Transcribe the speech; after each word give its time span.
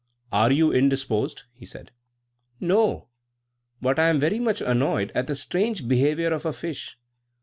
"Are 0.31 0.51
you 0.51 0.71
indisposed?" 0.73 1.43
he 1.53 1.63
said. 1.63 1.91
"No; 2.59 3.09
but 3.83 3.99
I 3.99 4.09
am 4.09 4.19
very 4.19 4.39
much 4.39 4.59
annoyed 4.59 5.11
at 5.13 5.27
the 5.27 5.35
strange 5.35 5.87
behaviour 5.87 6.33
of 6.33 6.43
a 6.43 6.53
fish. 6.53 6.97